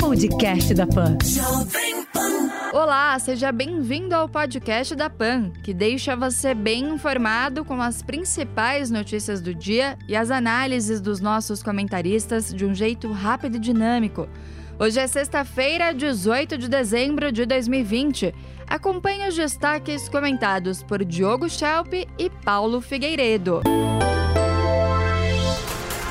Podcast 0.00 0.72
da 0.72 0.86
Pan. 0.86 1.18
Olá, 2.72 3.18
seja 3.18 3.52
bem-vindo 3.52 4.14
ao 4.14 4.26
podcast 4.26 4.94
da 4.94 5.10
Pan, 5.10 5.50
que 5.62 5.74
deixa 5.74 6.16
você 6.16 6.54
bem 6.54 6.94
informado 6.94 7.62
com 7.62 7.78
as 7.82 8.00
principais 8.00 8.90
notícias 8.90 9.42
do 9.42 9.54
dia 9.54 9.98
e 10.08 10.16
as 10.16 10.30
análises 10.30 10.98
dos 10.98 11.20
nossos 11.20 11.62
comentaristas 11.62 12.54
de 12.54 12.64
um 12.64 12.74
jeito 12.74 13.12
rápido 13.12 13.56
e 13.56 13.60
dinâmico. 13.60 14.26
Hoje 14.78 14.98
é 14.98 15.06
sexta-feira, 15.06 15.92
18 15.92 16.56
de 16.56 16.66
dezembro 16.66 17.30
de 17.30 17.44
2020. 17.44 18.34
Acompanhe 18.66 19.28
os 19.28 19.36
destaques 19.36 20.08
comentados 20.08 20.82
por 20.82 21.04
Diogo 21.04 21.50
Schelp 21.50 21.92
e 22.18 22.30
Paulo 22.44 22.80
Figueiredo. 22.80 23.60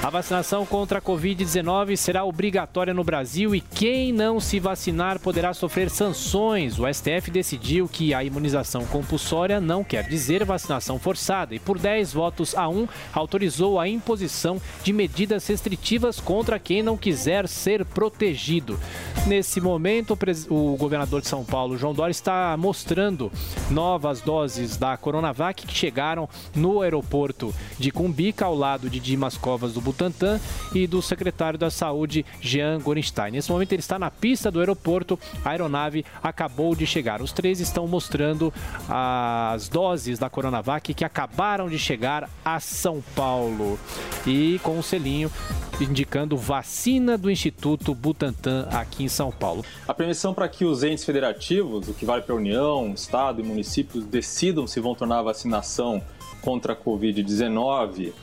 A 0.03 0.09
vacinação 0.09 0.65
contra 0.65 0.99
a 0.99 1.01
Covid-19 1.01 1.95
será 1.95 2.25
obrigatória 2.25 2.93
no 2.93 3.05
Brasil 3.05 3.55
e 3.55 3.61
quem 3.61 4.11
não 4.11 4.37
se 4.37 4.59
vacinar 4.59 5.17
poderá 5.17 5.53
sofrer 5.53 5.89
sanções. 5.89 6.77
O 6.77 6.85
STF 6.93 7.31
decidiu 7.31 7.87
que 7.87 8.13
a 8.13 8.21
imunização 8.21 8.85
compulsória 8.85 9.61
não 9.61 9.81
quer 9.81 10.03
dizer 10.09 10.43
vacinação 10.43 10.99
forçada 10.99 11.55
e, 11.55 11.59
por 11.59 11.79
10 11.79 12.11
votos 12.11 12.53
a 12.53 12.67
1, 12.67 12.85
autorizou 13.13 13.79
a 13.79 13.87
imposição 13.87 14.61
de 14.83 14.91
medidas 14.91 15.47
restritivas 15.47 16.19
contra 16.19 16.59
quem 16.59 16.83
não 16.83 16.97
quiser 16.97 17.47
ser 17.47 17.85
protegido. 17.85 18.77
Nesse 19.25 19.61
momento, 19.61 20.19
o 20.49 20.75
governador 20.75 21.21
de 21.21 21.29
São 21.29 21.45
Paulo, 21.45 21.77
João 21.77 21.93
Dória, 21.93 22.11
está 22.11 22.57
mostrando 22.57 23.31
novas 23.71 24.19
doses 24.19 24.75
da 24.75 24.97
Coronavac 24.97 25.65
que 25.65 25.73
chegaram 25.73 26.27
no 26.53 26.81
aeroporto 26.81 27.55
de 27.79 27.89
Cumbica, 27.89 28.43
ao 28.43 28.53
lado 28.53 28.89
de 28.89 28.99
Dimas 28.99 29.37
Covas 29.37 29.71
do 29.71 29.92
Butantan 29.93 30.39
e 30.73 30.87
do 30.87 31.01
secretário 31.01 31.57
da 31.57 31.69
Saúde, 31.69 32.25
Jean 32.41 32.79
Gorenstein. 32.79 33.31
Nesse 33.31 33.51
momento 33.51 33.71
ele 33.71 33.79
está 33.79 33.99
na 33.99 34.09
pista 34.09 34.49
do 34.49 34.59
aeroporto, 34.59 35.17
a 35.45 35.51
aeronave 35.51 36.03
acabou 36.21 36.75
de 36.75 36.85
chegar. 36.85 37.21
Os 37.21 37.31
três 37.31 37.59
estão 37.59 37.87
mostrando 37.87 38.51
as 38.89 39.69
doses 39.69 40.17
da 40.17 40.29
Coronavac 40.29 40.93
que 40.93 41.05
acabaram 41.05 41.69
de 41.69 41.77
chegar 41.77 42.29
a 42.43 42.59
São 42.59 43.01
Paulo. 43.15 43.79
E 44.25 44.59
com 44.63 44.77
um 44.77 44.81
selinho 44.81 45.31
indicando 45.79 46.37
vacina 46.37 47.17
do 47.17 47.29
Instituto 47.29 47.93
Butantan 47.93 48.67
aqui 48.71 49.03
em 49.03 49.09
São 49.09 49.31
Paulo. 49.31 49.63
A 49.87 49.93
permissão 49.93 50.33
para 50.33 50.47
que 50.47 50.65
os 50.65 50.83
entes 50.83 51.03
federativos, 51.03 51.87
o 51.87 51.93
que 51.93 52.05
vale 52.05 52.21
para 52.21 52.33
a 52.33 52.37
União, 52.37 52.93
Estado 52.93 53.41
e 53.41 53.43
municípios, 53.43 54.05
decidam 54.05 54.65
se 54.65 54.79
vão 54.79 54.95
tornar 54.95 55.19
a 55.19 55.23
vacinação 55.23 56.01
contra 56.41 56.73
a 56.73 56.75
Covid-19 56.75 58.13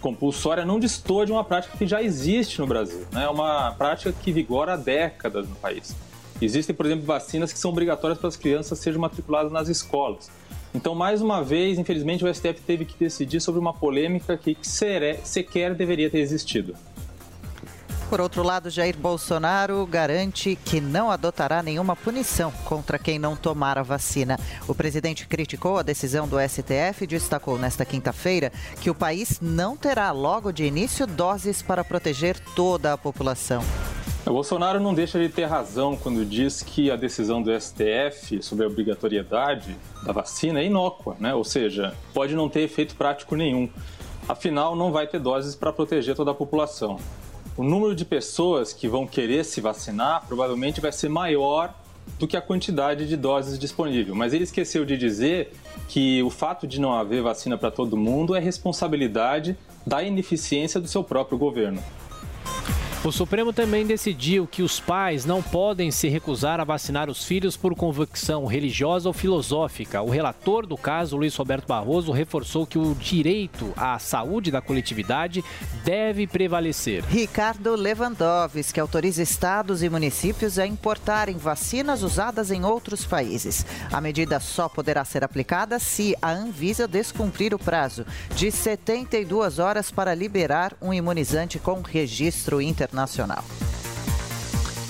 compulsória 0.00 0.64
não 0.64 0.80
destoa 0.80 1.26
de 1.26 1.32
uma 1.32 1.44
prática 1.44 1.76
que 1.76 1.86
já 1.86 2.02
existe 2.02 2.60
no 2.60 2.66
Brasil. 2.66 3.06
Né? 3.12 3.24
É 3.24 3.28
uma 3.28 3.72
prática 3.72 4.12
que 4.12 4.32
vigora 4.32 4.74
há 4.74 4.76
décadas 4.76 5.48
no 5.48 5.54
país. 5.56 5.94
Existem, 6.40 6.74
por 6.74 6.86
exemplo, 6.86 7.04
vacinas 7.04 7.52
que 7.52 7.58
são 7.58 7.70
obrigatórias 7.70 8.18
para 8.18 8.28
as 8.28 8.36
crianças 8.36 8.78
serem 8.78 8.98
matriculadas 8.98 9.50
nas 9.50 9.68
escolas. 9.68 10.30
Então, 10.74 10.94
mais 10.94 11.20
uma 11.20 11.42
vez, 11.42 11.78
infelizmente, 11.78 12.24
o 12.24 12.32
STF 12.32 12.60
teve 12.66 12.84
que 12.84 12.94
decidir 12.98 13.40
sobre 13.40 13.60
uma 13.60 13.72
polêmica 13.72 14.36
que 14.36 14.56
sequer 14.62 15.74
deveria 15.74 16.10
ter 16.10 16.20
existido. 16.20 16.74
Por 18.08 18.22
outro 18.22 18.42
lado, 18.42 18.70
Jair 18.70 18.96
Bolsonaro 18.96 19.86
garante 19.86 20.56
que 20.64 20.80
não 20.80 21.10
adotará 21.10 21.62
nenhuma 21.62 21.94
punição 21.94 22.50
contra 22.64 22.98
quem 22.98 23.18
não 23.18 23.36
tomar 23.36 23.76
a 23.76 23.82
vacina. 23.82 24.40
O 24.66 24.74
presidente 24.74 25.28
criticou 25.28 25.76
a 25.76 25.82
decisão 25.82 26.26
do 26.26 26.38
STF 26.40 27.04
e 27.04 27.06
destacou 27.06 27.58
nesta 27.58 27.84
quinta-feira 27.84 28.50
que 28.80 28.88
o 28.88 28.94
país 28.94 29.38
não 29.42 29.76
terá 29.76 30.10
logo 30.10 30.50
de 30.50 30.64
início 30.64 31.06
doses 31.06 31.60
para 31.60 31.84
proteger 31.84 32.40
toda 32.56 32.94
a 32.94 32.98
população. 32.98 33.62
O 34.24 34.30
Bolsonaro 34.30 34.80
não 34.80 34.94
deixa 34.94 35.18
de 35.18 35.28
ter 35.28 35.44
razão 35.44 35.94
quando 35.94 36.24
diz 36.24 36.62
que 36.62 36.90
a 36.90 36.96
decisão 36.96 37.42
do 37.42 37.50
STF 37.60 38.42
sobre 38.42 38.64
a 38.64 38.68
obrigatoriedade 38.68 39.76
da 40.02 40.12
vacina 40.12 40.60
é 40.60 40.64
inócua, 40.64 41.14
né? 41.20 41.34
ou 41.34 41.44
seja, 41.44 41.94
pode 42.14 42.34
não 42.34 42.48
ter 42.48 42.60
efeito 42.60 42.94
prático 42.94 43.36
nenhum. 43.36 43.68
Afinal, 44.26 44.74
não 44.74 44.92
vai 44.92 45.06
ter 45.06 45.20
doses 45.20 45.54
para 45.54 45.74
proteger 45.74 46.16
toda 46.16 46.30
a 46.30 46.34
população 46.34 46.98
o 47.58 47.64
número 47.64 47.92
de 47.92 48.04
pessoas 48.04 48.72
que 48.72 48.86
vão 48.86 49.04
querer 49.04 49.44
se 49.44 49.60
vacinar 49.60 50.24
provavelmente 50.28 50.80
vai 50.80 50.92
ser 50.92 51.08
maior 51.08 51.74
do 52.16 52.26
que 52.26 52.36
a 52.36 52.40
quantidade 52.40 53.08
de 53.08 53.16
doses 53.16 53.58
disponível. 53.58 54.14
Mas 54.14 54.32
ele 54.32 54.44
esqueceu 54.44 54.84
de 54.84 54.96
dizer 54.96 55.52
que 55.88 56.22
o 56.22 56.30
fato 56.30 56.68
de 56.68 56.80
não 56.80 56.94
haver 56.94 57.20
vacina 57.20 57.58
para 57.58 57.72
todo 57.72 57.96
mundo 57.96 58.36
é 58.36 58.38
responsabilidade 58.38 59.56
da 59.84 60.04
ineficiência 60.04 60.80
do 60.80 60.86
seu 60.86 61.02
próprio 61.02 61.36
governo. 61.36 61.82
O 63.04 63.12
Supremo 63.12 63.52
também 63.52 63.86
decidiu 63.86 64.44
que 64.44 64.60
os 64.60 64.80
pais 64.80 65.24
não 65.24 65.40
podem 65.40 65.88
se 65.88 66.08
recusar 66.08 66.58
a 66.58 66.64
vacinar 66.64 67.08
os 67.08 67.24
filhos 67.24 67.56
por 67.56 67.74
convicção 67.76 68.44
religiosa 68.44 69.08
ou 69.08 69.12
filosófica. 69.12 70.02
O 70.02 70.10
relator 70.10 70.66
do 70.66 70.76
caso, 70.76 71.16
Luiz 71.16 71.34
Roberto 71.36 71.68
Barroso, 71.68 72.10
reforçou 72.10 72.66
que 72.66 72.76
o 72.76 72.96
direito 72.96 73.72
à 73.76 74.00
saúde 74.00 74.50
da 74.50 74.60
coletividade 74.60 75.44
deve 75.84 76.26
prevalecer. 76.26 77.04
Ricardo 77.04 77.76
Lewandowski 77.76 78.80
autoriza 78.80 79.22
estados 79.22 79.80
e 79.84 79.88
municípios 79.88 80.58
a 80.58 80.66
importarem 80.66 81.36
vacinas 81.36 82.02
usadas 82.02 82.50
em 82.50 82.64
outros 82.64 83.06
países. 83.06 83.64
A 83.92 84.00
medida 84.00 84.40
só 84.40 84.68
poderá 84.68 85.04
ser 85.04 85.22
aplicada 85.22 85.78
se 85.78 86.16
a 86.20 86.32
Anvisa 86.32 86.88
descumprir 86.88 87.54
o 87.54 87.58
prazo 87.60 88.04
de 88.34 88.50
72 88.50 89.60
horas 89.60 89.88
para 89.88 90.14
liberar 90.14 90.76
um 90.82 90.92
imunizante 90.92 91.60
com 91.60 91.80
registro 91.80 92.60
internacional 92.60 92.87
internacional. 92.88 93.44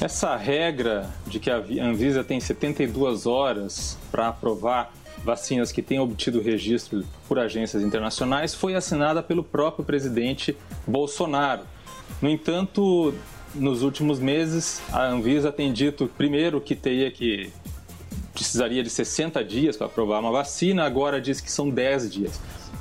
Essa 0.00 0.36
regra 0.36 1.10
de 1.26 1.40
que 1.40 1.50
a 1.50 1.56
Anvisa 1.56 2.22
tem 2.22 2.38
72 2.38 3.26
horas 3.26 3.98
para 4.10 4.28
aprovar 4.28 4.92
vacinas 5.24 5.72
que 5.72 5.82
têm 5.82 5.98
obtido 5.98 6.40
registro 6.40 7.04
por 7.26 7.38
agências 7.38 7.82
internacionais 7.82 8.54
foi 8.54 8.76
assinada 8.76 9.22
pelo 9.22 9.42
próprio 9.42 9.84
presidente 9.84 10.56
Bolsonaro. 10.86 11.62
No 12.22 12.28
entanto, 12.28 13.12
nos 13.54 13.82
últimos 13.82 14.20
meses, 14.20 14.80
a 14.92 15.04
Anvisa 15.04 15.50
tem 15.50 15.72
dito, 15.72 16.08
primeiro, 16.16 16.60
que 16.60 16.76
teria 16.76 17.10
que 17.10 17.52
precisaria 18.32 18.84
de 18.84 18.90
60 18.90 19.42
dias 19.42 19.76
para 19.76 19.88
aprovar 19.88 20.20
uma 20.20 20.30
vacina, 20.30 20.84
agora 20.84 21.20
diz 21.20 21.40
que 21.40 21.50
são 21.50 21.68
10 21.68 22.12
dias. 22.12 22.40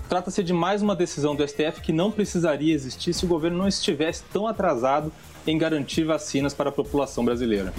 Trata-se 0.10 0.42
de 0.42 0.54
mais 0.54 0.82
uma 0.82 0.96
decisão 0.96 1.36
do 1.36 1.46
STF 1.46 1.82
que 1.82 1.92
não 1.92 2.10
precisaria 2.12 2.74
existir 2.74 3.14
se 3.14 3.26
o 3.26 3.28
governo 3.28 3.58
não 3.58 3.68
estivesse 3.68 4.24
tão 4.32 4.48
atrasado 4.48 5.12
em 5.46 5.58
garantir 5.58 6.06
vacinas 6.06 6.54
para 6.54 6.70
a 6.70 6.72
população 6.72 7.26
brasileira. 7.26 7.74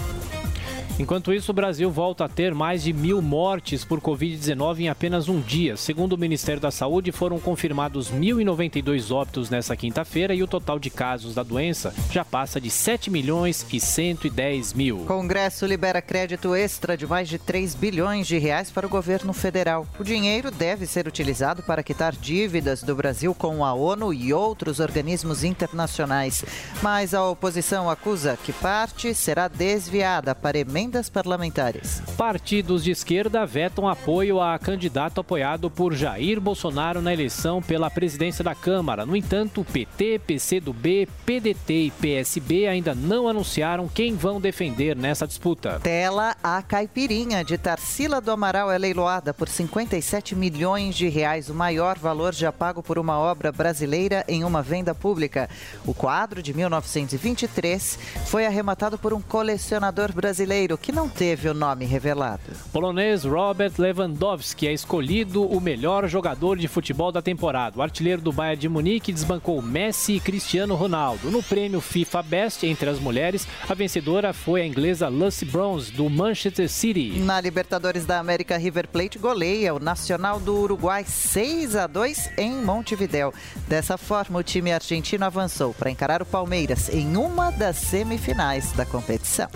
Enquanto 0.98 1.32
isso, 1.32 1.52
o 1.52 1.54
Brasil 1.54 1.88
volta 1.92 2.24
a 2.24 2.28
ter 2.28 2.52
mais 2.52 2.82
de 2.82 2.92
mil 2.92 3.22
mortes 3.22 3.84
por 3.84 4.00
Covid-19 4.00 4.80
em 4.80 4.88
apenas 4.88 5.28
um 5.28 5.40
dia. 5.40 5.76
Segundo 5.76 6.14
o 6.14 6.18
Ministério 6.18 6.60
da 6.60 6.72
Saúde, 6.72 7.12
foram 7.12 7.38
confirmados 7.38 8.10
1.092 8.10 9.14
óbitos 9.14 9.48
nessa 9.48 9.76
quinta-feira 9.76 10.34
e 10.34 10.42
o 10.42 10.48
total 10.48 10.76
de 10.76 10.90
casos 10.90 11.36
da 11.36 11.44
doença 11.44 11.94
já 12.10 12.24
passa 12.24 12.60
de 12.60 12.68
7 12.68 13.12
milhões 13.12 13.64
e 13.72 13.78
110 13.78 14.72
mil. 14.72 15.04
Congresso 15.06 15.66
libera 15.66 16.02
crédito 16.02 16.52
extra 16.52 16.96
de 16.96 17.06
mais 17.06 17.28
de 17.28 17.38
3 17.38 17.76
bilhões 17.76 18.26
de 18.26 18.36
reais 18.36 18.68
para 18.68 18.84
o 18.84 18.90
governo 18.90 19.32
federal. 19.32 19.86
O 20.00 20.04
dinheiro 20.04 20.50
deve 20.50 20.84
ser 20.84 21.06
utilizado 21.06 21.62
para 21.62 21.84
quitar 21.84 22.12
dívidas 22.12 22.82
do 22.82 22.96
Brasil 22.96 23.32
com 23.32 23.64
a 23.64 23.72
ONU 23.72 24.12
e 24.12 24.34
outros 24.34 24.80
organismos 24.80 25.44
internacionais. 25.44 26.44
Mas 26.82 27.14
a 27.14 27.24
oposição 27.24 27.88
acusa 27.88 28.36
que 28.42 28.52
parte 28.52 29.14
será 29.14 29.46
desviada 29.46 30.34
para 30.34 30.58
emendas 30.58 30.87
emendas 30.88 31.10
parlamentares. 31.10 32.02
Partidos 32.16 32.82
de 32.82 32.90
esquerda 32.90 33.44
vetam 33.44 33.86
apoio 33.86 34.40
a 34.40 34.58
candidato 34.58 35.20
apoiado 35.20 35.70
por 35.70 35.92
Jair 35.92 36.40
Bolsonaro 36.40 37.02
na 37.02 37.12
eleição 37.12 37.60
pela 37.60 37.90
presidência 37.90 38.42
da 38.42 38.54
Câmara. 38.54 39.04
No 39.04 39.14
entanto, 39.14 39.64
PT, 39.70 40.20
PCdoB, 40.26 41.06
PDT 41.26 41.72
e 41.74 41.90
PSB 41.90 42.66
ainda 42.66 42.94
não 42.94 43.28
anunciaram 43.28 43.86
quem 43.86 44.14
vão 44.14 44.40
defender 44.40 44.96
nessa 44.96 45.26
disputa. 45.26 45.78
Tela 45.82 46.34
A 46.42 46.62
Caipirinha 46.62 47.44
de 47.44 47.58
Tarsila 47.58 48.20
do 48.20 48.30
Amaral 48.30 48.70
é 48.70 48.78
leiloada 48.78 49.34
por 49.34 49.48
57 49.48 50.34
milhões 50.34 50.94
de 50.94 51.08
reais, 51.08 51.50
o 51.50 51.54
maior 51.54 51.98
valor 51.98 52.32
já 52.32 52.50
pago 52.50 52.82
por 52.82 52.98
uma 52.98 53.18
obra 53.18 53.52
brasileira 53.52 54.24
em 54.26 54.42
uma 54.42 54.62
venda 54.62 54.94
pública. 54.94 55.50
O 55.84 55.92
quadro 55.92 56.42
de 56.42 56.54
1923 56.54 57.98
foi 58.24 58.46
arrematado 58.46 58.96
por 58.98 59.12
um 59.12 59.20
colecionador 59.20 60.12
brasileiro 60.12 60.77
que 60.80 60.92
não 60.92 61.08
teve 61.08 61.48
o 61.48 61.54
nome 61.54 61.84
revelado. 61.84 62.42
Polonês 62.72 63.24
Robert 63.24 63.72
Lewandowski 63.78 64.66
é 64.66 64.72
escolhido 64.72 65.44
o 65.44 65.60
melhor 65.60 66.08
jogador 66.08 66.56
de 66.56 66.68
futebol 66.68 67.12
da 67.12 67.22
temporada. 67.22 67.78
O 67.78 67.82
artilheiro 67.82 68.22
do 68.22 68.32
Bayern 68.32 68.60
de 68.60 68.68
Munique 68.68 69.12
desbancou 69.12 69.60
Messi 69.60 70.14
e 70.14 70.20
Cristiano 70.20 70.74
Ronaldo. 70.74 71.30
No 71.30 71.42
prêmio 71.42 71.80
FIFA 71.80 72.22
Best 72.22 72.66
entre 72.66 72.90
as 72.90 72.98
mulheres, 72.98 73.46
a 73.68 73.74
vencedora 73.74 74.32
foi 74.32 74.62
a 74.62 74.66
inglesa 74.66 75.08
Lucy 75.08 75.44
Bronze 75.44 75.92
do 75.92 76.08
Manchester 76.08 76.68
City. 76.68 77.18
Na 77.20 77.40
Libertadores 77.40 78.04
da 78.06 78.18
América, 78.18 78.56
River 78.56 78.88
Plate 78.88 79.18
goleia 79.18 79.74
o 79.74 79.78
Nacional 79.78 80.40
do 80.40 80.54
Uruguai 80.54 81.04
6 81.04 81.76
a 81.76 81.86
2 81.86 82.30
em 82.38 82.52
Montevidéu. 82.52 83.32
Dessa 83.66 83.96
forma, 83.96 84.38
o 84.38 84.42
time 84.42 84.72
argentino 84.72 85.24
avançou 85.24 85.74
para 85.74 85.90
encarar 85.90 86.22
o 86.22 86.26
Palmeiras 86.26 86.88
em 86.88 87.16
uma 87.16 87.50
das 87.50 87.76
semifinais 87.76 88.72
da 88.72 88.84
competição. 88.84 89.48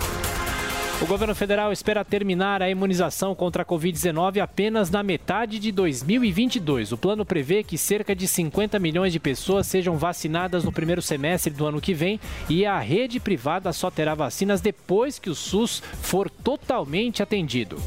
O 1.02 1.06
governo 1.06 1.34
federal 1.34 1.72
espera 1.72 2.04
terminar 2.04 2.62
a 2.62 2.70
imunização 2.70 3.34
contra 3.34 3.64
a 3.64 3.66
Covid-19 3.66 4.40
apenas 4.40 4.88
na 4.88 5.02
metade 5.02 5.58
de 5.58 5.72
2022. 5.72 6.92
O 6.92 6.96
plano 6.96 7.26
prevê 7.26 7.64
que 7.64 7.76
cerca 7.76 8.14
de 8.14 8.28
50 8.28 8.78
milhões 8.78 9.12
de 9.12 9.18
pessoas 9.18 9.66
sejam 9.66 9.98
vacinadas 9.98 10.62
no 10.62 10.70
primeiro 10.70 11.02
semestre 11.02 11.52
do 11.52 11.66
ano 11.66 11.80
que 11.80 11.92
vem 11.92 12.20
e 12.48 12.64
a 12.64 12.78
rede 12.78 13.18
privada 13.18 13.72
só 13.72 13.90
terá 13.90 14.14
vacinas 14.14 14.60
depois 14.60 15.18
que 15.18 15.28
o 15.28 15.34
SUS 15.34 15.82
for 16.02 16.30
totalmente 16.30 17.20
atendido. 17.20 17.82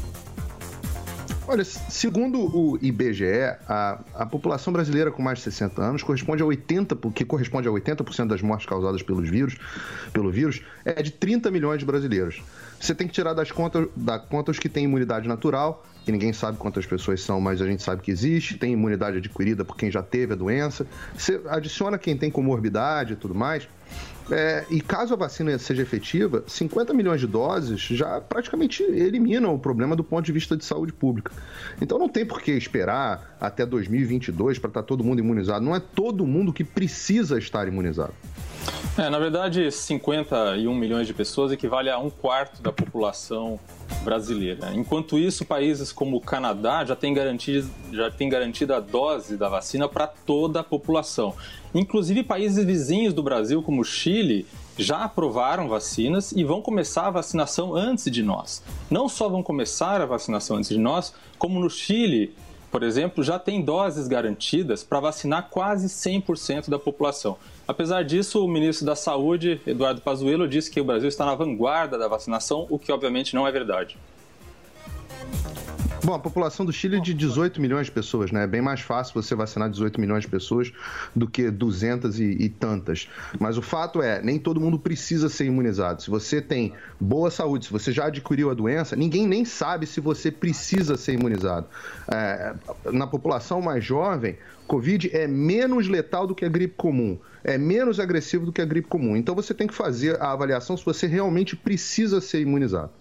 Olha, 1.48 1.64
segundo 1.64 2.40
o 2.40 2.76
IBGE, 2.82 3.56
a, 3.68 4.00
a 4.14 4.26
população 4.26 4.72
brasileira 4.72 5.12
com 5.12 5.22
mais 5.22 5.38
de 5.38 5.44
60 5.44 5.80
anos 5.80 6.02
corresponde 6.02 6.42
a 6.42 6.46
80, 6.46 6.96
que 7.14 7.24
corresponde 7.24 7.68
a 7.68 7.70
80% 7.70 8.26
das 8.26 8.42
mortes 8.42 8.66
causadas 8.66 9.00
pelos 9.00 9.30
vírus, 9.30 9.56
pelo 10.12 10.28
vírus, 10.30 10.60
é 10.84 11.00
de 11.00 11.12
30 11.12 11.48
milhões 11.52 11.78
de 11.78 11.86
brasileiros. 11.86 12.42
Você 12.80 12.94
tem 12.94 13.06
que 13.06 13.12
tirar 13.12 13.32
das 13.32 13.50
contas, 13.50 13.88
da 13.96 14.18
conta 14.18 14.50
os 14.50 14.58
que 14.58 14.68
têm 14.68 14.84
imunidade 14.84 15.26
natural, 15.26 15.84
que 16.04 16.12
ninguém 16.12 16.32
sabe 16.32 16.58
quantas 16.58 16.86
pessoas 16.86 17.20
são, 17.22 17.40
mas 17.40 17.60
a 17.60 17.66
gente 17.66 17.82
sabe 17.82 18.02
que 18.02 18.10
existe, 18.10 18.56
tem 18.58 18.72
imunidade 18.72 19.16
adquirida 19.16 19.64
por 19.64 19.76
quem 19.76 19.90
já 19.90 20.02
teve 20.02 20.34
a 20.34 20.36
doença. 20.36 20.86
Você 21.16 21.40
adiciona 21.48 21.98
quem 21.98 22.16
tem 22.16 22.30
comorbidade 22.30 23.14
e 23.14 23.16
tudo 23.16 23.34
mais. 23.34 23.68
É, 24.30 24.64
e 24.70 24.80
caso 24.80 25.14
a 25.14 25.16
vacina 25.16 25.56
seja 25.56 25.82
efetiva, 25.82 26.42
50 26.48 26.92
milhões 26.92 27.20
de 27.20 27.28
doses 27.28 27.80
já 27.80 28.20
praticamente 28.20 28.82
eliminam 28.82 29.54
o 29.54 29.58
problema 29.58 29.94
do 29.94 30.02
ponto 30.02 30.24
de 30.24 30.32
vista 30.32 30.56
de 30.56 30.64
saúde 30.64 30.92
pública. 30.92 31.32
Então 31.80 31.98
não 31.98 32.08
tem 32.08 32.26
por 32.26 32.42
que 32.42 32.50
esperar 32.50 33.36
até 33.40 33.64
2022 33.64 34.58
para 34.58 34.68
estar 34.68 34.82
todo 34.82 35.04
mundo 35.04 35.20
imunizado. 35.20 35.64
Não 35.64 35.74
é 35.74 35.80
todo 35.80 36.26
mundo 36.26 36.52
que 36.52 36.64
precisa 36.64 37.38
estar 37.38 37.68
imunizado. 37.68 38.14
É, 38.98 39.10
na 39.10 39.18
verdade, 39.18 39.70
51 39.70 40.74
milhões 40.74 41.06
de 41.06 41.12
pessoas 41.12 41.52
equivale 41.52 41.90
a 41.90 41.98
um 41.98 42.08
quarto 42.08 42.62
da 42.62 42.72
população 42.72 43.60
brasileira. 44.02 44.72
Enquanto 44.74 45.18
isso, 45.18 45.44
países 45.44 45.92
como 45.92 46.16
o 46.16 46.20
Canadá 46.20 46.84
já 46.84 46.96
têm 46.96 47.12
garantido, 47.12 47.68
já 47.92 48.10
têm 48.10 48.28
garantido 48.28 48.72
a 48.72 48.80
dose 48.80 49.36
da 49.36 49.48
vacina 49.48 49.88
para 49.88 50.06
toda 50.06 50.60
a 50.60 50.64
população. 50.64 51.34
Inclusive, 51.74 52.22
países 52.22 52.64
vizinhos 52.64 53.12
do 53.12 53.22
Brasil, 53.22 53.62
como 53.62 53.82
o 53.82 53.84
Chile, 53.84 54.46
já 54.78 55.04
aprovaram 55.04 55.68
vacinas 55.68 56.32
e 56.32 56.44
vão 56.44 56.62
começar 56.62 57.06
a 57.06 57.10
vacinação 57.10 57.74
antes 57.74 58.10
de 58.10 58.22
nós. 58.22 58.62
Não 58.90 59.08
só 59.08 59.28
vão 59.28 59.42
começar 59.42 60.00
a 60.00 60.06
vacinação 60.06 60.56
antes 60.56 60.70
de 60.70 60.78
nós, 60.78 61.12
como 61.38 61.60
no 61.60 61.68
Chile, 61.68 62.34
por 62.70 62.82
exemplo, 62.82 63.22
já 63.22 63.38
tem 63.38 63.62
doses 63.62 64.08
garantidas 64.08 64.84
para 64.84 65.00
vacinar 65.00 65.48
quase 65.50 65.88
100% 65.88 66.68
da 66.68 66.78
população. 66.78 67.38
Apesar 67.66 68.04
disso, 68.04 68.44
o 68.44 68.48
ministro 68.48 68.86
da 68.86 68.94
Saúde, 68.94 69.60
Eduardo 69.66 70.00
Pazuello, 70.00 70.48
disse 70.48 70.70
que 70.70 70.80
o 70.80 70.84
Brasil 70.84 71.08
está 71.08 71.24
na 71.24 71.34
vanguarda 71.34 71.98
da 71.98 72.08
vacinação, 72.08 72.66
o 72.70 72.78
que 72.78 72.92
obviamente 72.92 73.34
não 73.34 73.46
é 73.46 73.52
verdade. 73.52 73.96
Bom, 76.06 76.14
a 76.14 76.20
população 76.20 76.64
do 76.64 76.72
Chile 76.72 76.98
é 76.98 77.00
de 77.00 77.12
18 77.12 77.60
milhões 77.60 77.86
de 77.86 77.90
pessoas, 77.90 78.30
né? 78.30 78.44
É 78.44 78.46
bem 78.46 78.62
mais 78.62 78.80
fácil 78.80 79.12
você 79.12 79.34
vacinar 79.34 79.68
18 79.68 80.00
milhões 80.00 80.22
de 80.22 80.28
pessoas 80.28 80.72
do 81.16 81.26
que 81.26 81.50
200 81.50 82.20
e, 82.20 82.44
e, 82.44 82.48
tantas. 82.48 83.08
Mas 83.40 83.58
o 83.58 83.62
fato 83.62 84.00
é, 84.00 84.22
nem 84.22 84.38
todo 84.38 84.60
mundo 84.60 84.78
precisa 84.78 85.28
ser 85.28 85.46
imunizado. 85.46 86.00
Se 86.00 86.08
você 86.08 86.40
tem 86.40 86.72
boa 87.00 87.28
saúde, 87.28 87.66
se 87.66 87.72
você 87.72 87.90
já 87.90 88.06
adquiriu 88.06 88.52
a 88.52 88.54
doença, 88.54 88.94
ninguém 88.94 89.26
nem 89.26 89.44
sabe 89.44 89.84
se 89.84 90.00
você 90.00 90.30
precisa 90.30 90.96
ser 90.96 91.14
imunizado. 91.14 91.66
É, 92.06 92.54
na 92.92 93.08
população 93.08 93.60
mais 93.60 93.84
jovem, 93.84 94.38
Covid 94.68 95.10
é 95.12 95.26
menos 95.26 95.88
letal 95.88 96.24
do 96.24 96.36
que 96.36 96.44
a 96.44 96.48
gripe 96.48 96.74
comum, 96.76 97.18
é 97.42 97.58
menos 97.58 97.98
agressivo 97.98 98.46
do 98.46 98.52
que 98.52 98.62
a 98.62 98.64
gripe 98.64 98.86
comum. 98.86 99.16
Então 99.16 99.34
você 99.34 99.52
tem 99.52 99.66
que 99.66 99.74
fazer 99.74 100.22
a 100.22 100.30
avaliação 100.30 100.76
se 100.76 100.84
você 100.84 101.08
realmente 101.08 101.56
precisa 101.56 102.20
ser 102.20 102.42
imunizado. 102.42 102.92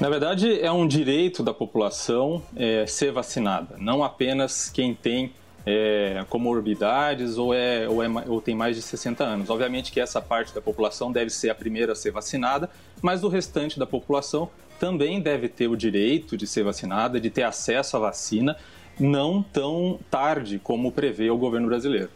Na 0.00 0.08
verdade, 0.08 0.58
é 0.58 0.72
um 0.72 0.88
direito 0.88 1.42
da 1.42 1.52
população 1.52 2.42
é, 2.56 2.86
ser 2.86 3.12
vacinada, 3.12 3.76
não 3.78 4.02
apenas 4.02 4.70
quem 4.70 4.94
tem 4.94 5.30
é, 5.66 6.24
comorbidades 6.30 7.36
ou, 7.36 7.52
é, 7.52 7.86
ou, 7.86 8.02
é, 8.02 8.08
ou 8.26 8.40
tem 8.40 8.54
mais 8.54 8.76
de 8.76 8.80
60 8.80 9.22
anos. 9.22 9.50
Obviamente 9.50 9.92
que 9.92 10.00
essa 10.00 10.18
parte 10.18 10.54
da 10.54 10.60
população 10.62 11.12
deve 11.12 11.28
ser 11.28 11.50
a 11.50 11.54
primeira 11.54 11.92
a 11.92 11.94
ser 11.94 12.12
vacinada, 12.12 12.70
mas 13.02 13.22
o 13.22 13.28
restante 13.28 13.78
da 13.78 13.86
população 13.86 14.48
também 14.78 15.20
deve 15.20 15.50
ter 15.50 15.68
o 15.68 15.76
direito 15.76 16.34
de 16.34 16.46
ser 16.46 16.64
vacinada, 16.64 17.20
de 17.20 17.28
ter 17.28 17.42
acesso 17.42 17.98
à 17.98 18.00
vacina, 18.00 18.56
não 18.98 19.42
tão 19.42 20.00
tarde 20.10 20.58
como 20.58 20.90
prevê 20.90 21.30
o 21.30 21.36
governo 21.36 21.68
brasileiro. 21.68 22.08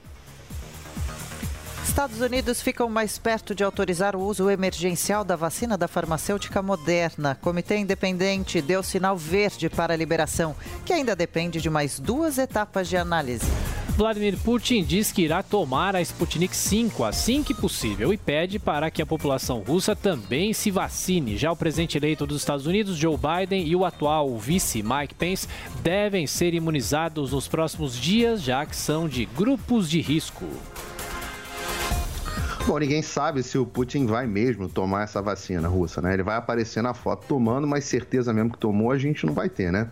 Estados 1.95 2.21
Unidos 2.21 2.61
ficam 2.61 2.89
mais 2.89 3.19
perto 3.19 3.55
de 3.55 3.63
autorizar 3.63 4.17
o 4.17 4.21
uso 4.21 4.51
emergencial 4.51 5.23
da 5.23 5.37
vacina 5.37 5.79
da 5.79 5.87
farmacêutica 5.87 6.61
Moderna. 6.61 7.39
Comitê 7.41 7.77
independente 7.77 8.61
deu 8.61 8.83
sinal 8.83 9.17
verde 9.17 9.71
para 9.71 9.95
a 9.95 9.97
liberação, 9.97 10.57
que 10.85 10.93
ainda 10.93 11.15
depende 11.15 11.61
de 11.61 11.71
mais 11.71 12.01
duas 12.01 12.37
etapas 12.37 12.89
de 12.89 12.97
análise. 12.97 13.47
Vladimir 13.91 14.37
Putin 14.39 14.83
diz 14.83 15.13
que 15.13 15.23
irá 15.23 15.41
tomar 15.41 15.95
a 15.95 16.01
Sputnik 16.01 16.57
5 16.57 17.05
assim 17.05 17.45
que 17.45 17.55
possível 17.55 18.13
e 18.13 18.17
pede 18.17 18.59
para 18.59 18.91
que 18.91 19.01
a 19.01 19.07
população 19.07 19.61
russa 19.61 19.95
também 19.95 20.53
se 20.53 20.73
vacine. 20.73 21.37
Já 21.37 21.53
o 21.53 21.57
presidente 21.57 21.97
eleito 21.97 22.27
dos 22.27 22.39
Estados 22.39 22.67
Unidos, 22.67 22.97
Joe 22.97 23.17
Biden, 23.17 23.69
e 23.69 23.77
o 23.77 23.85
atual 23.85 24.37
vice 24.37 24.83
Mike 24.83 25.15
Pence 25.15 25.47
devem 25.81 26.27
ser 26.27 26.55
imunizados 26.55 27.31
nos 27.31 27.47
próximos 27.47 27.97
dias, 27.97 28.43
já 28.43 28.67
que 28.67 28.75
são 28.75 29.09
de 29.09 29.25
grupos 29.27 29.89
de 29.89 30.01
risco. 30.01 30.45
Bom, 32.67 32.79
ninguém 32.79 33.03
sabe 33.03 33.43
se 33.43 33.59
o 33.59 33.67
Putin 33.67 34.07
vai 34.07 34.27
mesmo 34.27 34.71
tomar 34.71 35.03
essa 35.03 35.21
vacina 35.21 35.69
russa, 35.69 36.01
né? 36.01 36.15
Ele 36.15 36.23
vai 36.23 36.37
aparecer 36.37 36.83
na 36.83 36.95
foto 36.95 37.27
tomando, 37.29 37.67
mas 37.67 37.85
certeza 37.85 38.33
mesmo 38.33 38.53
que 38.53 38.59
tomou 38.59 38.91
a 38.91 38.97
gente 38.97 39.27
não 39.27 39.35
vai 39.35 39.51
ter, 39.51 39.71
né? 39.71 39.91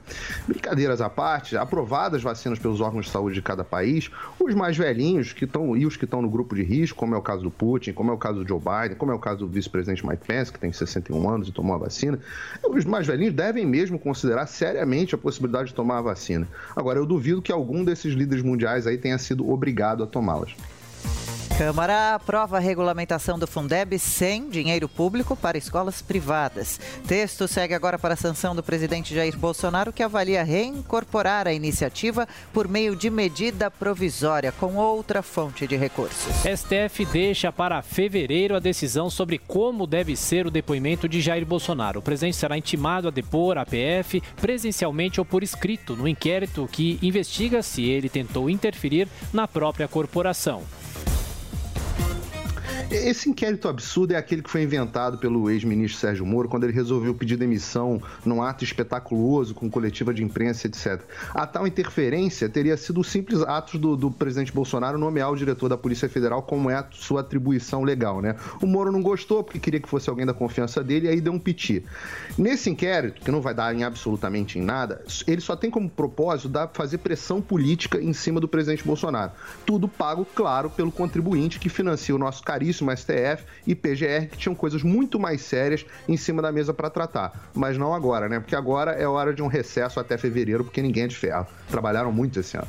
Brincadeiras 0.49 1.03
à 1.03 1.11
parte, 1.11 1.55
aprovadas 1.55 2.23
vacinas 2.23 2.59
pelos 2.59 2.81
órgãos 2.81 3.05
de 3.05 3.13
saúde 3.13 3.35
de 3.35 3.43
cada 3.43 3.63
país, 3.63 4.11
os 4.41 4.55
mais 4.55 4.75
velhinhos 4.75 5.35
que 5.35 5.45
estão 5.45 5.77
e 5.77 5.85
os 5.85 5.99
que 5.99 6.07
estão 6.07 6.23
no 6.23 6.31
grupo 6.31 6.55
de 6.55 6.63
risco, 6.63 6.99
como 6.99 7.15
é 7.15 7.19
o 7.19 7.21
caso 7.21 7.43
do 7.43 7.51
Putin, 7.51 7.93
como 7.93 8.11
é 8.11 8.15
o 8.15 8.19
caso 8.19 8.43
do 8.43 8.49
Joe 8.49 8.59
Biden, 8.59 8.97
como 8.97 9.13
é 9.13 9.15
o 9.15 9.19
caso 9.19 9.41
do 9.41 9.49
vice-presidente 9.49 10.07
Mike 10.07 10.27
Pence, 10.27 10.51
que 10.51 10.59
tem 10.59 10.73
61 10.73 11.29
anos 11.29 11.49
e 11.49 11.53
tomou 11.53 11.77
a 11.77 11.79
vacina, 11.79 12.19
os 12.67 12.87
mais 12.87 13.07
velhinhos 13.07 13.35
devem 13.35 13.67
mesmo 13.67 13.99
considerar 13.99 14.47
seriamente 14.47 15.15
a 15.15 15.19
possibilidade 15.19 15.69
de 15.69 15.75
tomar 15.75 15.99
a 15.99 16.03
vacina. 16.03 16.49
Agora, 16.75 16.99
eu 16.99 17.05
duvido 17.05 17.43
que 17.43 17.53
algum 17.53 17.85
desses 17.85 18.15
líderes 18.15 18.43
mundiais 18.43 18.87
aí 18.87 18.97
tenha 18.97 19.19
sido 19.19 19.51
obrigado 19.51 20.03
a 20.03 20.07
tomá-las. 20.07 20.57
Câmara 21.65 22.17
aprova 22.17 22.57
a 22.57 22.61
regulamentação 22.61 23.39
do 23.39 23.47
Fundeb 23.47 23.97
sem 23.97 24.51
dinheiro 24.51 24.89
público 24.89 25.37
para 25.37 25.57
escolas 25.57 26.03
privadas. 26.03 26.81
Texto 27.07 27.47
segue 27.47 27.73
agora 27.73 27.97
para 27.97 28.15
a 28.15 28.17
sanção 28.17 28.53
do 28.53 28.65
presidente 28.65 29.15
Jair 29.15 29.39
Bolsonaro, 29.39 29.93
que 29.93 30.03
avalia 30.03 30.43
reincorporar 30.43 31.47
a 31.47 31.53
iniciativa 31.53 32.27
por 32.53 32.67
meio 32.67 32.97
de 32.97 33.09
medida 33.09 33.71
provisória 33.71 34.51
com 34.51 34.75
outra 34.75 35.23
fonte 35.23 35.65
de 35.65 35.77
recursos. 35.77 36.35
STF 36.39 37.07
deixa 37.07 37.53
para 37.53 37.81
fevereiro 37.81 38.57
a 38.57 38.59
decisão 38.59 39.09
sobre 39.09 39.39
como 39.39 39.87
deve 39.87 40.17
ser 40.17 40.49
o 40.49 40.51
depoimento 40.51 41.09
de 41.09 41.21
Jair 41.21 41.47
Bolsonaro. 41.47 42.01
O 42.01 42.03
presidente 42.03 42.39
será 42.39 42.59
intimado 42.59 43.07
a 43.07 43.13
depor 43.13 43.57
a 43.57 43.65
PF 43.65 44.21
presencialmente 44.41 45.21
ou 45.21 45.25
por 45.25 45.45
escrito 45.45 45.95
no 45.95 46.09
inquérito 46.09 46.69
que 46.73 46.99
investiga 47.01 47.63
se 47.63 47.85
ele 47.85 48.09
tentou 48.09 48.51
interferir 48.51 49.07
na 49.33 49.47
própria 49.47 49.87
corporação. 49.87 50.65
Esse 52.93 53.31
inquérito 53.31 53.69
absurdo 53.69 54.13
é 54.13 54.17
aquele 54.17 54.43
que 54.43 54.51
foi 54.51 54.63
inventado 54.63 55.17
pelo 55.17 55.49
ex-ministro 55.49 55.99
Sérgio 55.99 56.27
Moro 56.27 56.47
quando 56.47 56.65
ele 56.65 56.75
resolveu 56.75 57.15
pedir 57.15 57.37
demissão 57.37 58.03
num 58.23 58.43
ato 58.43 58.65
espetaculoso 58.65 59.55
com 59.55 59.71
coletiva 59.71 60.13
de 60.13 60.23
imprensa, 60.23 60.67
etc. 60.67 61.01
A 61.33 61.47
tal 61.47 61.67
interferência 61.67 62.51
teria 62.51 62.77
sido 62.77 63.01
o 63.01 63.05
simples 63.05 63.41
ato 63.41 63.79
do, 63.79 63.97
do 63.97 64.11
presidente 64.11 64.53
Bolsonaro 64.53 64.99
nomear 64.99 65.33
o 65.33 65.37
diretor 65.37 65.71
da 65.71 65.79
Polícia 65.79 66.07
Federal 66.07 66.43
como 66.43 66.69
é 66.69 66.75
a 66.75 66.87
sua 66.91 67.23
atribuição 67.23 67.83
legal, 67.83 68.21
né? 68.21 68.37
O 68.61 68.67
Moro 68.67 68.93
não 68.93 69.01
gostou 69.01 69.43
porque 69.43 69.59
queria 69.59 69.81
que 69.81 69.89
fosse 69.89 70.11
alguém 70.11 70.27
da 70.27 70.35
confiança 70.35 70.85
dele 70.85 71.07
e 71.07 71.09
aí 71.09 71.21
deu 71.21 71.33
um 71.33 71.39
piti. 71.39 71.83
Nesse 72.37 72.69
inquérito, 72.69 73.23
que 73.23 73.31
não 73.31 73.41
vai 73.41 73.55
dar 73.55 73.75
em 73.75 73.85
absolutamente 73.85 74.59
em 74.59 74.63
nada, 74.63 75.03
ele 75.27 75.41
só 75.41 75.57
tem 75.57 75.71
como 75.71 75.89
propósito 75.89 76.51
dar, 76.51 76.69
fazer 76.75 76.99
pressão 76.99 77.41
política 77.41 77.99
em 77.99 78.13
cima 78.13 78.39
do 78.39 78.47
presidente 78.47 78.85
Bolsonaro. 78.85 79.33
Tudo 79.65 79.89
pago, 79.89 80.27
claro, 80.35 80.69
pelo 80.69 80.93
contribuinte 80.93 81.59
que 81.59 81.71
financia 81.71 82.15
o 82.15 82.19
nosso 82.19 82.43
caríssimo 82.43 82.82
Supremíssimo, 82.83 82.91
STF 82.97 83.45
e 83.67 83.75
PGR, 83.75 84.29
que 84.31 84.37
tinham 84.37 84.55
coisas 84.55 84.83
muito 84.83 85.19
mais 85.19 85.41
sérias 85.43 85.87
em 86.09 86.17
cima 86.17 86.43
da 86.43 86.51
mesa 86.51 86.75
para 86.75 86.91
tratar. 86.91 87.51
Mas 87.55 87.79
não 87.79 87.95
agora, 87.95 88.29
né? 88.29 88.41
Porque 88.41 88.57
agora 88.57 88.93
é 88.93 89.07
hora 89.07 89.33
de 89.33 89.43
um 89.43 89.47
recesso 89.47 90.01
até 90.01 90.19
fevereiro, 90.19 90.65
porque 90.65 90.83
ninguém 90.83 91.05
é 91.05 91.07
de 91.07 91.17
ferro. 91.17 91.47
Trabalharam 91.71 92.13
muito 92.13 92.41
esse 92.41 92.57
ano. 92.57 92.69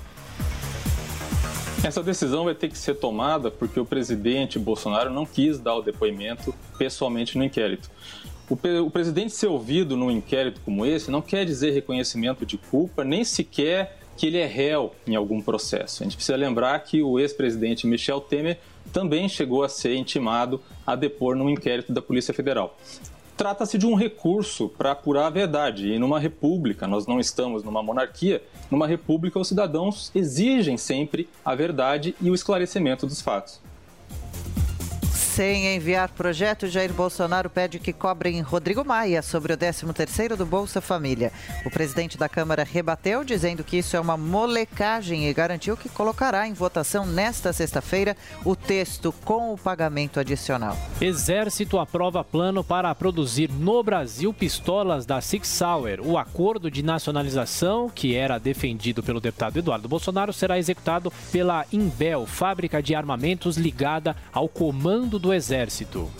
Essa 1.83 2.01
decisão 2.01 2.45
vai 2.45 2.55
ter 2.55 2.69
que 2.69 2.77
ser 2.77 2.95
tomada 2.95 3.51
porque 3.51 3.77
o 3.77 3.85
presidente 3.85 4.57
Bolsonaro 4.57 5.09
não 5.09 5.25
quis 5.25 5.59
dar 5.59 5.75
o 5.75 5.81
depoimento 5.81 6.55
pessoalmente 6.77 7.37
no 7.37 7.43
inquérito. 7.43 7.89
O, 8.49 8.57
o, 8.85 8.91
presidente 8.91 9.33
ser 9.33 9.47
ouvido 9.47 9.97
num 9.97 10.09
inquérito 10.09 10.61
como 10.63 10.85
esse 10.85 11.11
não 11.11 11.21
quer 11.21 11.45
dizer 11.45 11.71
reconhecimento 11.71 12.45
de 12.45 12.57
culpa, 12.57 13.03
nem 13.03 13.23
sequer 13.25 13.97
que 14.15 14.27
ele 14.27 14.37
é 14.37 14.45
réu 14.45 14.93
em 15.07 15.15
algum 15.15 15.41
processo. 15.41 16.03
A 16.03 16.05
gente 16.05 16.15
precisa 16.15 16.37
lembrar 16.37 16.79
que 16.79 17.01
o 17.01 17.19
ex-presidente 17.19 17.87
Michel 17.87 18.21
Temer 18.21 18.59
também 18.91 19.29
chegou 19.29 19.63
a 19.63 19.69
ser 19.69 19.95
intimado 19.95 20.61
a 20.85 20.95
depor 20.95 21.35
num 21.35 21.49
inquérito 21.49 21.93
da 21.93 22.01
Polícia 22.01 22.33
Federal. 22.33 22.77
Trata-se 23.35 23.77
de 23.77 23.87
um 23.87 23.95
recurso 23.95 24.69
para 24.69 24.91
apurar 24.91 25.25
a 25.25 25.29
verdade. 25.29 25.91
E 25.91 25.97
numa 25.97 26.19
república, 26.19 26.87
nós 26.87 27.07
não 27.07 27.19
estamos 27.19 27.63
numa 27.63 27.81
monarquia, 27.81 28.43
numa 28.69 28.85
república 28.85 29.39
os 29.39 29.47
cidadãos 29.47 30.11
exigem 30.13 30.77
sempre 30.77 31.27
a 31.43 31.55
verdade 31.55 32.15
e 32.21 32.29
o 32.29 32.35
esclarecimento 32.35 33.07
dos 33.07 33.21
fatos. 33.21 33.59
Sem 35.35 35.75
enviar 35.75 36.09
projeto, 36.09 36.67
Jair 36.67 36.93
Bolsonaro 36.93 37.49
pede 37.49 37.79
que 37.79 37.91
cobrem 37.91 38.39
Rodrigo 38.41 38.85
Maia 38.85 39.23
sobre 39.23 39.51
o 39.51 39.57
13º 39.57 40.35
do 40.35 40.45
Bolsa 40.45 40.79
Família. 40.79 41.31
O 41.65 41.71
presidente 41.71 42.19
da 42.19 42.29
Câmara 42.29 42.63
rebateu, 42.63 43.23
dizendo 43.23 43.63
que 43.63 43.77
isso 43.77 43.97
é 43.97 43.99
uma 43.99 44.15
molecagem 44.15 45.27
e 45.27 45.33
garantiu 45.33 45.75
que 45.75 45.89
colocará 45.89 46.47
em 46.47 46.53
votação 46.53 47.03
nesta 47.07 47.51
sexta-feira 47.51 48.15
o 48.45 48.55
texto 48.55 49.11
com 49.25 49.51
o 49.51 49.57
pagamento 49.57 50.19
adicional. 50.19 50.77
Exército 51.01 51.79
aprova 51.79 52.23
plano 52.23 52.63
para 52.63 52.93
produzir 52.93 53.49
no 53.49 53.81
Brasil 53.81 54.31
pistolas 54.35 55.03
da 55.03 55.19
Six 55.19 55.47
Sauer. 55.47 55.99
O 55.99 56.15
acordo 56.15 56.69
de 56.69 56.83
nacionalização, 56.83 57.89
que 57.89 58.15
era 58.15 58.37
defendido 58.37 59.01
pelo 59.01 59.19
deputado 59.19 59.57
Eduardo 59.57 59.89
Bolsonaro, 59.89 60.31
será 60.31 60.59
executado 60.59 61.11
pela 61.31 61.65
Imbel, 61.73 62.27
fábrica 62.27 62.83
de 62.83 62.93
armamentos 62.93 63.57
ligada 63.57 64.15
ao 64.31 64.47
comando 64.47 65.22
do 65.23 65.33
Exército. 65.33 66.11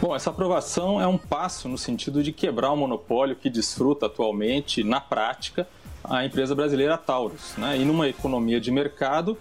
Bom, 0.00 0.16
essa 0.16 0.30
aprovação 0.30 1.00
é 1.00 1.06
um 1.06 1.16
passo 1.16 1.68
no 1.68 1.78
sentido 1.78 2.24
de 2.24 2.32
quebrar 2.32 2.72
o 2.72 2.76
monopólio 2.76 3.36
que 3.36 3.48
desfruta 3.48 4.06
atualmente, 4.06 4.82
na 4.82 5.00
prática, 5.00 5.68
a 6.02 6.24
empresa 6.24 6.56
brasileira 6.56 6.98
Taurus. 6.98 7.54
Né? 7.56 7.78
E 7.78 7.84
numa 7.84 8.08
economia 8.08 8.60
de 8.60 8.72
mercado, 8.72 9.38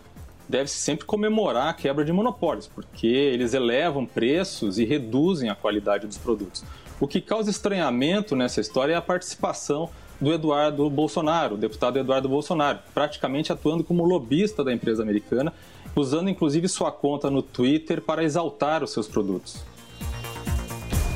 deve-se 0.47 0.77
sempre 0.77 1.07
comemorar 1.07 1.69
a 1.69 1.73
quebra 1.73 2.05
de 2.05 2.13
monopólios, 2.13 2.67
porque 2.67 3.07
eles 3.07 3.55
elevam 3.55 4.05
preços 4.05 4.77
e 4.77 4.85
reduzem 4.85 5.49
a 5.49 5.55
qualidade 5.55 6.05
dos 6.05 6.19
produtos. 6.19 6.63
O 6.99 7.07
que 7.07 7.19
causa 7.19 7.49
estranhamento 7.49 8.35
nessa 8.35 8.61
história 8.61 8.93
é 8.93 8.95
a 8.95 9.01
participação 9.01 9.89
do 10.19 10.31
Eduardo 10.31 10.87
Bolsonaro, 10.91 11.55
o 11.55 11.57
deputado 11.57 11.97
Eduardo 11.97 12.29
Bolsonaro, 12.29 12.77
praticamente 12.93 13.51
atuando 13.51 13.83
como 13.83 14.05
lobista 14.05 14.63
da 14.63 14.71
empresa 14.71 15.01
americana 15.01 15.51
usando 15.95 16.29
inclusive 16.29 16.67
sua 16.67 16.91
conta 16.91 17.29
no 17.29 17.41
Twitter 17.41 18.01
para 18.01 18.23
exaltar 18.23 18.83
os 18.83 18.91
seus 18.91 19.07
produtos. 19.07 19.63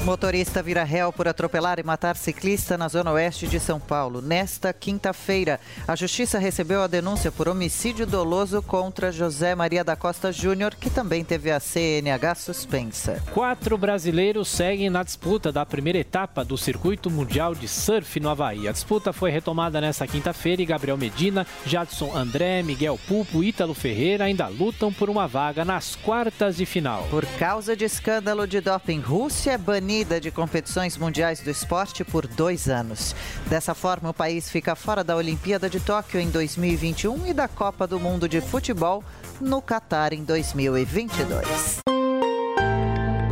Motorista 0.06 0.62
vira 0.62 0.84
réu 0.84 1.12
por 1.12 1.28
atropelar 1.28 1.80
e 1.80 1.84
matar 1.84 2.16
ciclista 2.16 2.78
na 2.78 2.88
zona 2.88 3.12
oeste 3.12 3.48
de 3.48 3.60
São 3.60 3.80
Paulo. 3.80 4.22
Nesta 4.22 4.72
quinta-feira, 4.72 5.60
a 5.88 5.96
Justiça 5.96 6.38
recebeu 6.38 6.84
a 6.84 6.88
denúncia 6.88 7.32
por 7.32 7.50
homicídio 7.50 8.06
doloso 8.06 8.62
contra 8.62 9.12
José 9.12 9.56
Maria 9.56 9.84
da 9.84 9.96
Costa 9.96 10.32
Júnior, 10.32 10.76
que 10.76 10.92
também 10.92 11.24
teve 11.24 11.50
a 11.50 11.60
CNH 11.60 12.36
suspensa. 12.36 13.20
Quatro 13.34 13.80
brasileiros 13.80 14.48
seguem 14.48 14.92
na 14.92 15.02
disputa 15.02 15.52
da 15.52 15.66
primeira 15.66 15.98
etapa 15.98 16.46
do 16.46 16.56
Circuito 16.56 17.10
Mundial 17.10 17.56
de 17.56 17.68
Surf 17.68 18.20
no 18.20 18.30
Havaí. 18.30 18.68
A 18.68 18.72
disputa 18.72 19.12
foi 19.12 19.32
retomada 19.32 19.82
nesta 19.82 20.06
quinta-feira 20.06 20.62
e 20.62 20.68
Gabriel 20.68 20.98
Medina, 20.98 21.48
Jadson 21.66 22.16
André, 22.16 22.62
Miguel 22.62 23.00
Pulpo 23.08 23.44
e 23.44 23.48
Ítalo 23.48 23.74
Ferreira 23.74 24.26
ainda 24.26 24.48
lutam 24.50 24.94
por 24.94 25.10
uma 25.10 25.28
vaga 25.28 25.66
nas 25.66 25.96
quartas 25.96 26.58
de 26.58 26.66
final. 26.68 27.08
Por 27.10 27.26
causa 27.40 27.76
de 27.76 27.86
escândalo 27.86 28.46
de 28.46 28.62
doping, 28.62 29.00
Rússia 29.00 29.54
é 29.54 29.58
banida 29.58 29.95
banida 29.96 30.20
de 30.20 30.30
competições 30.30 30.98
mundiais 30.98 31.40
do 31.40 31.50
esporte 31.50 32.04
por 32.04 32.28
dois 32.28 32.68
anos. 32.68 33.16
Dessa 33.48 33.74
forma, 33.74 34.10
o 34.10 34.14
país 34.14 34.50
fica 34.50 34.76
fora 34.76 35.06
da 35.06 35.16
Olimpíada 35.16 35.70
de 35.70 35.80
Tóquio 35.80 36.20
em 36.20 36.30
2021 36.30 37.28
e 37.28 37.34
da 37.34 37.48
Copa 37.48 37.88
do 37.88 37.98
Mundo 37.98 38.28
de 38.28 38.42
Futebol 38.42 39.02
no 39.40 39.62
Catar 39.62 40.12
em 40.12 40.24
2022. 40.26 41.80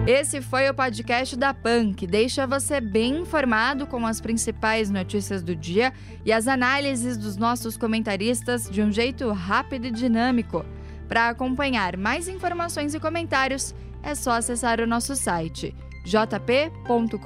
Esse 0.07 0.41
foi 0.41 0.69
o 0.69 0.73
podcast 0.73 1.35
da 1.35 1.53
PAN, 1.53 1.93
que 1.93 2.07
deixa 2.07 2.47
você 2.47 2.79
bem 2.79 3.19
informado 3.19 3.85
com 3.85 4.05
as 4.05 4.21
principais 4.21 4.89
notícias 4.89 5.43
do 5.43 5.53
dia 5.55 5.91
e 6.25 6.31
as 6.31 6.47
análises 6.47 7.17
dos 7.17 7.35
nossos 7.35 7.75
comentaristas 7.75 8.69
de 8.69 8.81
um 8.81 8.91
jeito 8.91 9.29
rápido 9.31 9.87
e 9.87 9.91
dinâmico. 9.91 10.65
Para 11.09 11.27
acompanhar 11.27 11.97
mais 11.97 12.29
informações 12.29 12.93
e 12.93 12.99
comentários, 12.99 13.75
é 14.01 14.15
só 14.15 14.31
acessar 14.31 14.79
o 14.79 14.87
nosso 14.87 15.15
site 15.15 15.73
jp.com.br. 16.03 17.17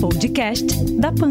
Podcast 0.00 0.84
da 1.00 1.12
Pan. 1.12 1.30